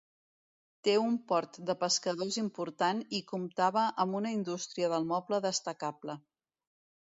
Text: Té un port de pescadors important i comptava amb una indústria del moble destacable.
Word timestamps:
Té 0.87 0.95
un 1.01 1.19
port 1.31 1.59
de 1.71 1.75
pescadors 1.83 2.39
important 2.43 3.03
i 3.19 3.21
comptava 3.33 3.85
amb 4.05 4.19
una 4.23 4.35
indústria 4.41 4.93
del 4.97 5.09
moble 5.15 5.45
destacable. 5.49 6.21